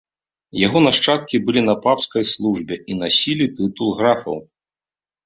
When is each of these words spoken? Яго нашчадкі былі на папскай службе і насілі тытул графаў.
Яго 0.67 0.79
нашчадкі 0.85 1.39
былі 1.49 1.61
на 1.67 1.75
папскай 1.83 2.25
службе 2.31 2.79
і 2.95 2.97
насілі 3.03 3.45
тытул 3.61 3.93
графаў. 4.01 4.37